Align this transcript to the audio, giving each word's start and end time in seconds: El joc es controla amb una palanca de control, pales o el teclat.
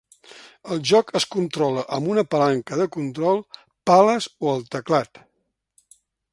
El 0.75 0.79
joc 0.91 1.11
es 1.19 1.27
controla 1.35 1.83
amb 1.97 2.09
una 2.15 2.23
palanca 2.35 2.81
de 2.81 2.89
control, 2.97 3.45
pales 3.91 4.31
o 4.47 4.53
el 4.57 4.67
teclat. 4.79 5.25